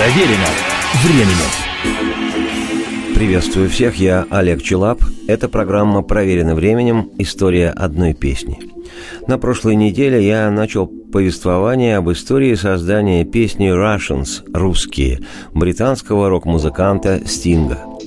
[0.00, 0.48] Проверено
[1.04, 1.50] временем.
[3.14, 5.02] Приветствую всех, я Олег Челап.
[5.28, 7.10] Это программа «Проверено временем.
[7.18, 8.58] История одной песни».
[9.28, 15.20] На прошлой неделе я начал повествование об истории создания песни «Russians»– «Русские»
[15.52, 17.84] британского рок-музыканта Стинга–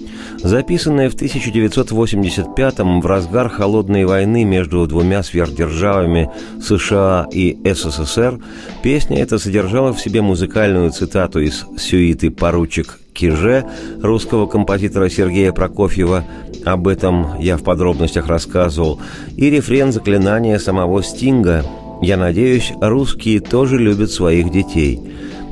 [0.43, 6.29] Записанная в 1985-м в разгар холодной войны между двумя сверхдержавами
[6.61, 8.39] США и СССР,
[8.81, 13.65] песня эта содержала в себе музыкальную цитату из сюиты «Поручик Киже»
[14.01, 16.25] русского композитора Сергея Прокофьева,
[16.65, 18.99] об этом я в подробностях рассказывал,
[19.37, 21.63] и рефрен заклинания самого Стинга.
[22.01, 24.99] «Я надеюсь, русские тоже любят своих детей»,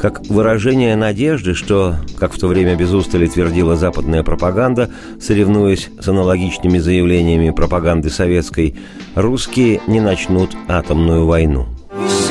[0.01, 6.07] как выражение надежды, что, как в то время без устали твердила западная пропаганда, соревнуясь с
[6.07, 8.75] аналогичными заявлениями пропаганды советской,
[9.13, 11.67] русские не начнут атомную войну–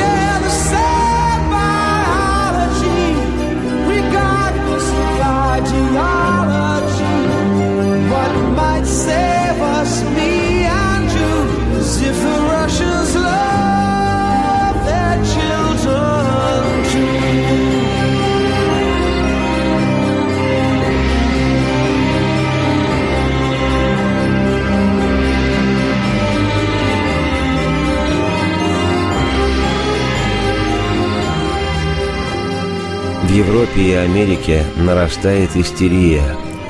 [33.50, 36.22] Европе и Америке нарастает истерия,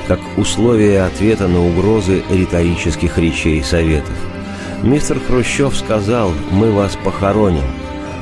[0.07, 4.15] как условие ответа на угрозы риторических речей Советов.
[4.81, 7.65] Мистер Хрущев сказал «Мы вас похороним».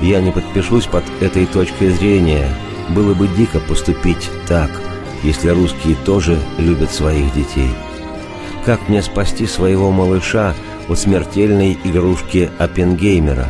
[0.01, 2.49] Я не подпишусь под этой точкой зрения.
[2.89, 4.69] Было бы дико поступить так,
[5.23, 7.71] если русские тоже любят своих детей.
[8.65, 10.53] Как мне спасти своего малыша
[10.89, 13.47] от смертельной игрушки Оппенгеймера?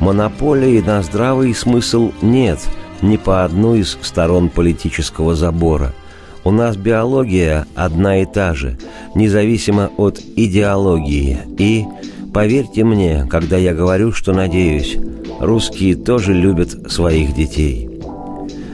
[0.00, 2.58] Монополии на здравый смысл нет–
[3.02, 5.94] ни по одну из сторон политического забора.
[6.42, 8.78] У нас биология одна и та же,
[9.14, 11.38] независимо от идеологии.
[11.58, 11.84] И,
[12.32, 14.96] поверьте мне, когда я говорю, что надеюсь,
[15.38, 17.90] русские тоже любят своих детей.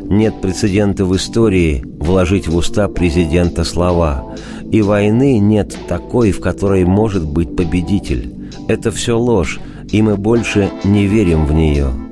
[0.09, 4.25] Нет прецедента в истории вложить в уста президента слова,
[4.71, 8.33] и войны нет такой, в которой может быть победитель.
[8.69, 9.59] Это все ложь,
[9.91, 12.06] и мы больше не верим в нее.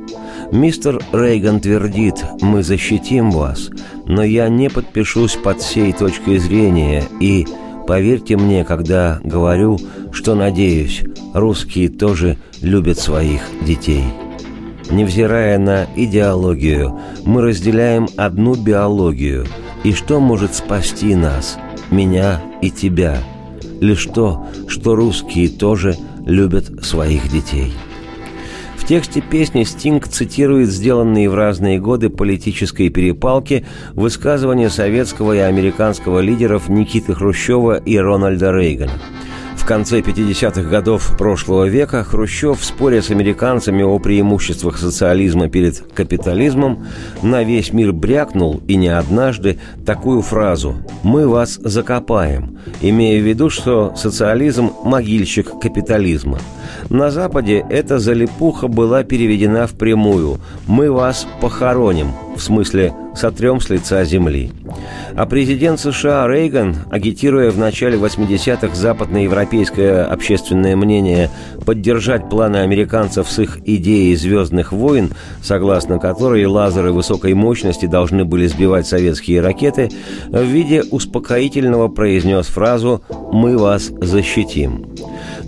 [0.53, 3.71] Мистер Рейган твердит, мы защитим вас,
[4.07, 7.47] но я не подпишусь под сей точкой зрения и,
[7.87, 9.79] поверьте мне, когда говорю,
[10.13, 14.05] что надеюсь, русские тоже любят своих детей.
[14.91, 19.47] Невзирая на идеологию, мы разделяем одну биологию,
[19.83, 21.59] и что может спасти нас,
[21.91, 23.19] меня и тебя?
[23.81, 27.73] Лишь то, что русские тоже любят своих детей.
[28.85, 33.65] В тексте песни Стинг цитирует сделанные в разные годы политической перепалки
[33.95, 38.93] высказывания советского и американского лидеров Никиты Хрущева и Рональда Рейгана.
[39.57, 45.79] В конце 50-х годов прошлого века Хрущев в споре с американцами о преимуществах социализма перед
[45.95, 46.87] капитализмом
[47.23, 53.49] на весь мир брякнул, и не однажды, такую фразу «Мы вас закопаем», имея в виду,
[53.49, 56.39] что социализм– могильщик капитализма–
[56.91, 64.05] на Западе эта залипуха была переведена впрямую «Мы вас похороним», в смысле «сотрем с лица
[64.05, 64.51] земли».
[65.17, 71.31] А президент США Рейган, агитируя в начале 80-х западноевропейское общественное мнение
[71.65, 75.11] поддержать планы американцев с их идеей «звездных войн»,
[75.43, 79.91] согласно которой лазеры высокой мощности должны были сбивать советские ракеты,
[80.29, 83.03] в виде успокоительного произнес фразу
[83.33, 84.87] «Мы вас защитим».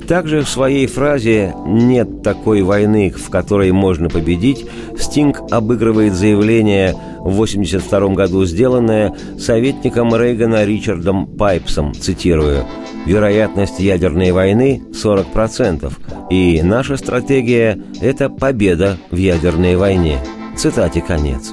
[0.06, 4.67] Также в своей фразе «нет такой войны, в которой можно победить»
[4.99, 12.65] Стинг обыгрывает заявление в 1982 году сделанное советником Рейгана Ричардом Пайпсом, цитирую,
[13.05, 15.93] «Вероятность ядерной войны 40%,
[16.31, 20.19] и наша стратегия– это победа в ядерной войне».
[20.57, 21.53] Цитате конец.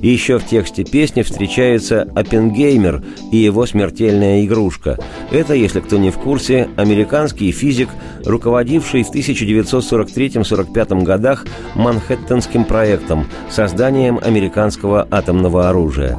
[0.00, 3.02] Еще в тексте песни встречается Оппенгеймер
[3.32, 4.98] и его смертельная игрушка.
[5.30, 7.88] Это, если кто не в курсе, американский физик,
[8.24, 16.18] руководивший в 1943-45 годах Манхэттенским проектом, созданием американского атомного оружия.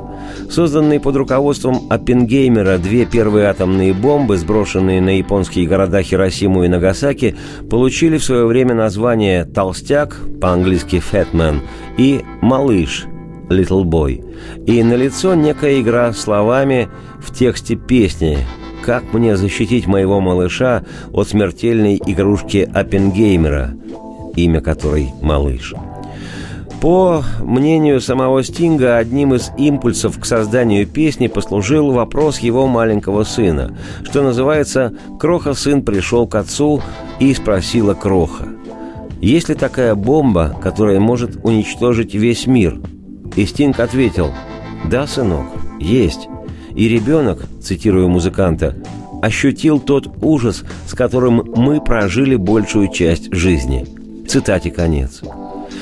[0.49, 7.35] Созданные под руководством Оппенгеймера две первые атомные бомбы, сброшенные на японские города Хиросиму и Нагасаки,
[7.69, 11.61] получили в свое время название «Толстяк», по-английски «Фэтмен»,
[11.97, 13.05] и «Малыш»,
[13.51, 14.23] Little Boy.
[14.65, 16.89] И налицо некая игра словами
[17.19, 18.39] в тексте песни
[18.85, 23.75] «Как мне защитить моего малыша от смертельной игрушки Оппенгеймера»,
[24.35, 25.73] имя которой «Малыш».
[26.81, 33.77] По мнению самого Стинга, одним из импульсов к созданию песни послужил вопрос его маленького сына,
[34.03, 36.81] что называется «Кроха-сын пришел к отцу
[37.19, 38.47] и спросила Кроха».
[39.21, 42.81] Есть ли такая бомба, которая может уничтожить весь мир?
[43.35, 44.31] И Стинг ответил
[44.89, 45.47] «Да, сынок,
[45.79, 46.27] есть».
[46.75, 48.75] И ребенок, цитирую музыканта,
[49.21, 53.85] ощутил тот ужас, с которым мы прожили большую часть жизни.
[54.27, 55.21] Цитате конец.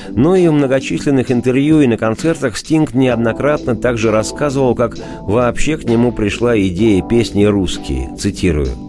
[0.10, 5.84] Но и в многочисленных интервью и на концертах Стинг неоднократно также рассказывал, как вообще к
[5.84, 8.89] нему пришла идея песни «Русские», цитирую.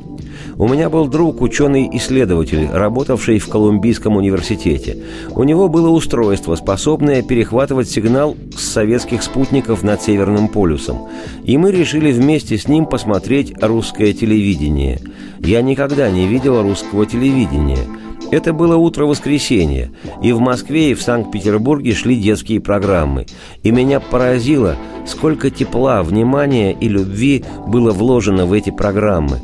[0.61, 4.99] У меня был друг, ученый-исследователь, работавший в Колумбийском университете.
[5.31, 11.09] У него было устройство, способное перехватывать сигнал с советских спутников над Северным полюсом.
[11.45, 15.01] И мы решили вместе с ним посмотреть русское телевидение.
[15.39, 17.87] Я никогда не видел русского телевидения.
[18.31, 19.91] Это было утро воскресенья,
[20.23, 23.25] и в Москве и в Санкт-Петербурге шли детские программы.
[23.63, 29.41] И меня поразило, сколько тепла, внимания и любви было вложено в эти программы.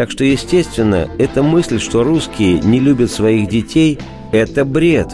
[0.00, 3.98] Так что, естественно, эта мысль, что русские не любят своих детей,
[4.32, 5.08] это бред.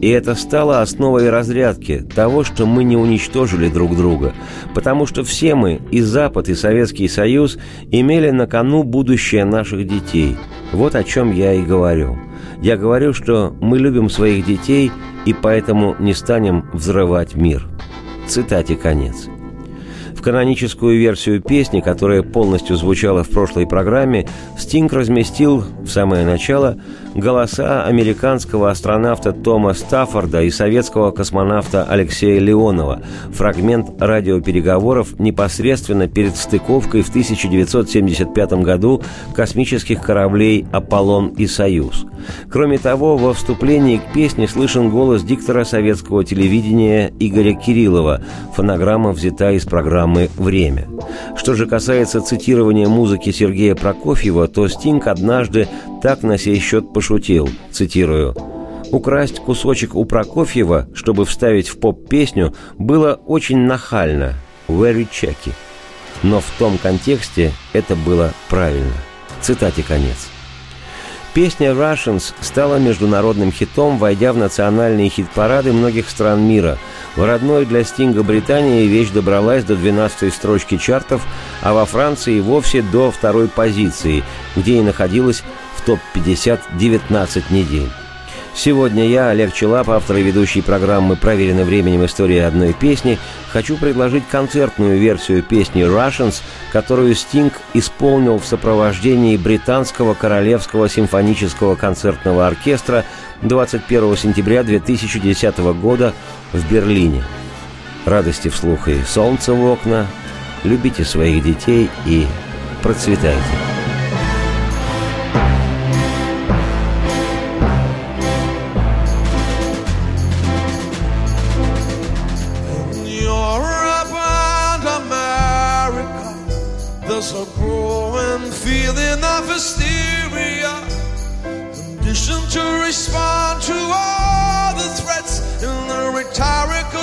[0.00, 4.34] И это стало основой разрядки того, что мы не уничтожили друг друга.
[4.74, 7.56] Потому что все мы, и Запад, и Советский Союз,
[7.92, 10.36] имели на кону будущее наших детей.
[10.72, 12.18] Вот о чем я и говорю.
[12.60, 14.90] Я говорю, что мы любим своих детей
[15.24, 17.68] и поэтому не станем взрывать мир.
[18.26, 19.28] Цитате конец.
[20.22, 26.78] В каноническую версию песни, которая полностью звучала в прошлой программе, Стинг разместил в самое начало
[27.16, 33.02] голоса американского астронавта Тома Стаффорда и советского космонавта Алексея Леонова,
[33.32, 39.02] фрагмент радиопереговоров непосредственно перед стыковкой в 1975 году
[39.34, 42.06] космических кораблей «Аполлон» и «Союз».
[42.48, 48.22] Кроме того, во вступлении к песне слышен голос диктора советского телевидения Игоря Кириллова,
[48.54, 50.88] фонограмма взята из программы «Время».
[51.36, 55.68] Что же касается цитирования музыки Сергея Прокофьева, то Стинг однажды
[56.02, 58.36] так на сей счет пошутил, цитирую,
[58.90, 64.34] «Украсть кусочек у Прокофьева, чтобы вставить в поп-песню, было очень нахально,
[64.68, 65.52] very checky».
[66.22, 68.92] Но в том контексте это было правильно.
[69.40, 70.28] Цитате конец.
[71.34, 76.78] Песня «Russians» стала международным хитом, войдя в национальные хит-парады многих стран мира.
[77.16, 81.22] В родной для Стинга Британии вещь добралась до 12-й строчки чартов,
[81.60, 84.24] а во Франции вовсе до второй позиции,
[84.56, 85.42] где и находилась
[85.76, 87.90] в топ-50 19 недель.
[88.54, 92.04] Сегодня я, Олег Челап, автор и ведущий программы «Проверенный временем.
[92.04, 93.18] История одной песни»,
[93.50, 102.46] хочу предложить концертную версию песни «Russians», которую Стинг исполнил в сопровождении британского Королевского симфонического концертного
[102.46, 103.04] оркестра
[103.40, 106.12] 21 сентября 2010 года
[106.52, 107.24] в Берлине.
[108.04, 110.06] Радости вслух и солнце в окна,
[110.62, 112.26] любите своих детей и
[112.82, 113.61] процветайте.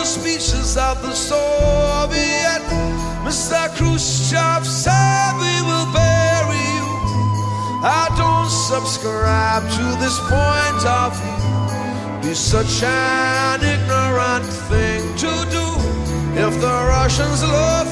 [0.09, 2.61] Speeches of the Soviet.
[3.23, 3.69] Mr.
[3.75, 6.89] Khrushchev said we will bury you.
[7.85, 12.29] I don't subscribe to this point of view.
[12.29, 15.65] Be such an ignorant thing to do
[16.45, 17.91] if the Russians love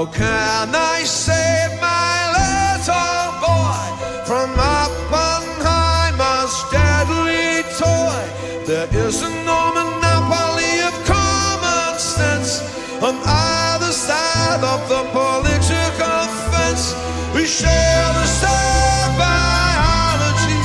[0.00, 3.84] How can I save my little boy
[4.24, 8.24] from Oppenheimer's deadly toy?
[8.64, 12.64] There isn't no monopoly of common sense
[13.02, 16.96] on either side of the political fence.
[17.34, 20.60] We share the same biology,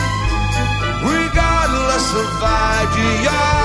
[1.04, 3.65] regardless of ideology.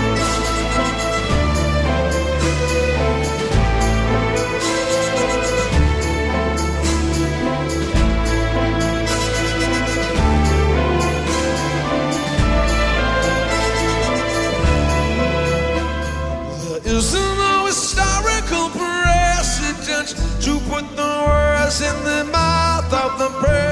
[16.85, 20.09] Isn't no historical precedent
[20.43, 23.64] to put the words in the mouth of the president?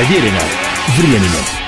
[0.00, 0.40] Проверено
[0.96, 1.59] временем.